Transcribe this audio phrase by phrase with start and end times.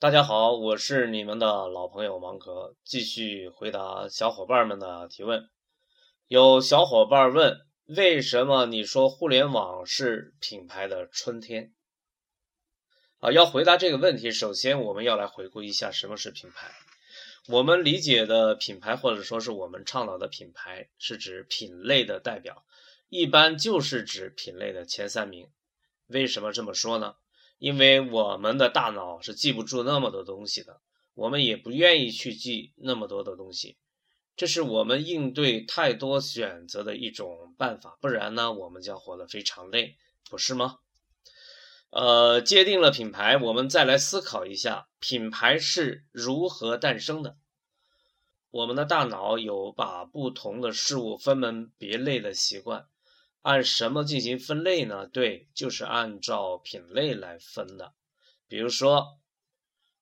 [0.00, 5.50] 大家好，我是你们的老朋友芒格，继续回答小伙伴们的提问。
[6.28, 11.74] 有小伙伴问，为什么你说互联网是品牌的春天？
[13.18, 16.70] 啊，要回答这个问题，首先我们要来回顾一下什么是品牌。
[17.48, 22.64] 我们理解的品牌，或者说是我们倡导的品牌，是指品类的代表，
[23.08, 25.50] 一般就是指品类的前三名。
[26.06, 27.16] 为什么这么说呢？
[27.58, 30.80] 因为我们的大脑是记不住那么多东西的，
[31.14, 33.76] 我们也不愿意去记那么多的东西，
[34.36, 37.98] 这是我们应对太多选择的一种办法。
[38.00, 39.96] 不然呢，我们将活得非常累，
[40.30, 40.78] 不是吗？
[41.90, 47.36] 呃，界定了品牌，我们再来思考一下，品牌是如何诞生的？
[48.50, 52.86] 我们的大脑有把不同的事物分门别类的习惯。
[53.42, 55.06] 按什么进行分类呢？
[55.06, 57.94] 对，就是按照品类来分的。
[58.46, 59.18] 比如说，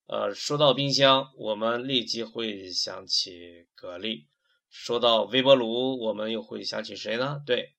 [0.07, 4.27] 呃，说到冰箱，我们立即会想起格力；
[4.71, 7.43] 说到微波炉，我们又会想起谁呢？
[7.45, 7.75] 对，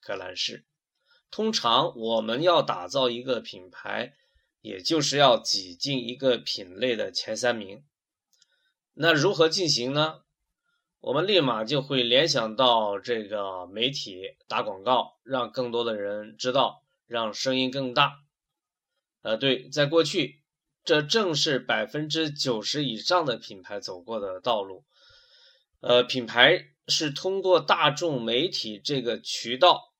[0.00, 0.66] 格兰仕。
[1.30, 4.14] 通常我们要打造一个品牌，
[4.60, 7.84] 也就是要挤进一个品类的前三名。
[8.94, 10.22] 那如何进行呢？
[11.00, 18.18] 我们立马就会联想到这个媒体打广告，让更多的人知道，让声音更大。
[19.22, 20.42] 呃，对，在过去，
[20.82, 24.84] 这正是百分之九十以上的品牌走过的道路。
[25.80, 29.94] 呃，品牌是通过大众媒体这个渠道，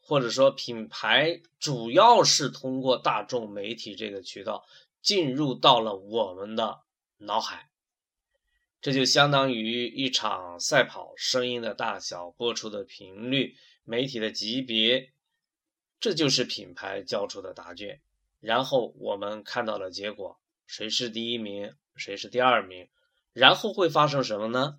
[0.00, 4.64] 或者说品牌主要是通过大众媒体这个渠道
[5.02, 6.80] 进入到了我们的
[7.18, 7.67] 脑海。
[8.80, 15.12] 这就相当于一场赛跑，声音的大小、播出的频率、媒体的级别，
[15.98, 18.00] 这就是品牌交出的答卷。
[18.38, 22.88] 然后我们看到了结果，谁是第一名，谁是第二名，
[23.32, 24.78] 然后会发生什么呢？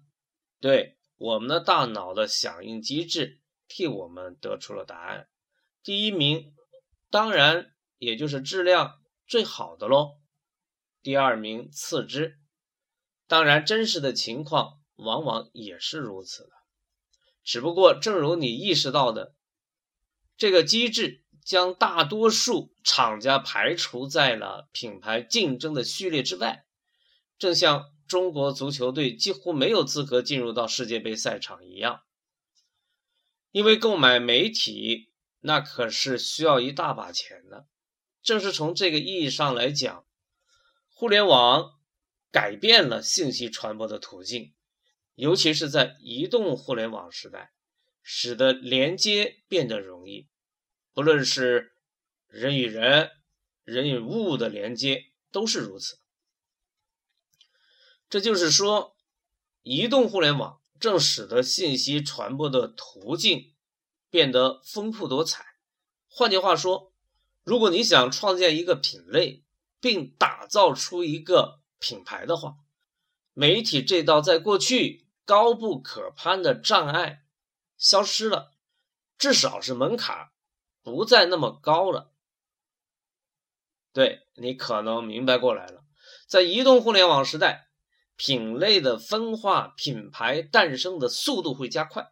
[0.61, 5.27] 对，我们的大脑的响应机制替我们得出了答案。
[5.83, 6.55] 第一名，
[7.09, 10.21] 当然也就是质量最好的喽。
[11.01, 12.38] 第二名次之。
[13.29, 16.49] 当然，真实的情况往往也是如此的，
[17.43, 19.35] 只不过正如你意识到的，
[20.35, 26.65] 这个机制将大多数厂家排除在了品牌竞争的序列之外，
[27.37, 32.01] 正像中国足球队几乎没有资格进入到世界杯赛场一样。
[33.51, 37.67] 因为购买媒体那可是需要一大把钱的，
[38.23, 40.03] 正是从这个意义上来讲，
[40.91, 41.78] 互联网。
[42.31, 44.53] 改变了信息传播的途径，
[45.15, 47.51] 尤其是在移动互联网时代，
[48.03, 50.27] 使得连接变得容易。
[50.93, 51.73] 不论是
[52.27, 53.09] 人与人、
[53.63, 55.99] 人与物的连接，都是如此。
[58.09, 58.95] 这就是说，
[59.63, 63.55] 移动互联网正使得信息传播的途径
[64.09, 65.45] 变得丰富多彩。
[66.07, 66.93] 换句话说，
[67.43, 69.43] 如果你想创建一个品类，
[69.79, 71.58] 并打造出一个。
[71.79, 72.57] 品牌的话，
[73.33, 77.23] 媒体这道在过去高不可攀的障碍
[77.77, 78.51] 消失了，
[79.17, 80.29] 至少是门槛
[80.83, 82.11] 不再那么高了。
[83.91, 85.83] 对你可能明白过来了，
[86.27, 87.69] 在移动互联网时代，
[88.15, 92.11] 品类的分化、品牌诞生的速度会加快，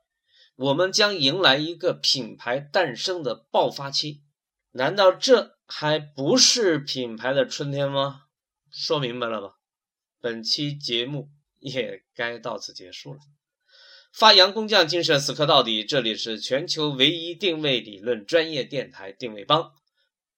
[0.55, 4.23] 我们将迎来一个品牌诞生的爆发期。
[4.71, 8.23] 难道这还不是品牌的春天吗？
[8.71, 9.56] 说明白了吧？
[10.19, 11.29] 本期节目
[11.59, 13.19] 也该到此结束了。
[14.11, 15.83] 发扬工匠精神，死磕到底。
[15.83, 19.73] 这里是全球唯一定位理论专业电台定位帮。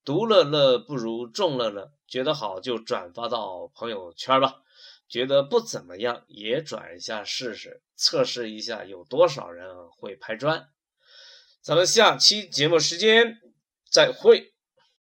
[0.04, 4.64] 独乐乐不如众乐乐，觉得好就转发到朋友圈吧。
[5.08, 10.70] 觉得不怎么样也转一下试试，测试一下有多少人会拍砖。
[11.62, 13.38] 咱们下期节目时间
[13.90, 14.54] 再会。